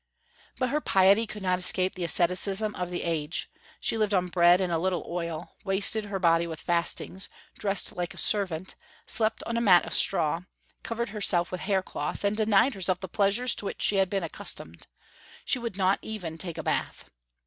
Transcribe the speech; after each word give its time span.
But 0.57 0.69
her 0.71 0.81
piety 0.81 1.27
could 1.27 1.43
not 1.43 1.59
escape 1.59 1.93
the 1.93 2.03
asceticism 2.03 2.73
of 2.73 2.89
the 2.89 3.03
age; 3.03 3.51
she 3.79 3.99
lived 3.99 4.15
on 4.15 4.29
bread 4.29 4.59
and 4.59 4.71
a 4.73 4.79
little 4.79 5.05
oil, 5.07 5.55
wasted 5.63 6.05
her 6.05 6.17
body 6.17 6.47
with 6.47 6.59
fastings, 6.59 7.29
dressed 7.55 7.95
like 7.95 8.15
a 8.15 8.17
servant, 8.17 8.73
slept 9.05 9.43
on 9.43 9.57
a 9.57 9.61
mat 9.61 9.85
of 9.85 9.93
straw, 9.93 10.41
covered 10.81 11.09
herself 11.09 11.51
with 11.51 11.61
haircloth, 11.61 12.23
and 12.23 12.35
denied 12.35 12.73
herself 12.73 12.99
the 12.99 13.07
pleasures 13.07 13.53
to 13.53 13.65
which 13.65 13.83
she 13.83 13.97
had 13.97 14.09
been 14.09 14.23
accustomed; 14.23 14.87
she 15.45 15.59
would 15.59 15.77
not 15.77 15.99
even 16.01 16.39
take 16.39 16.57
a 16.57 16.63
bath. 16.63 17.05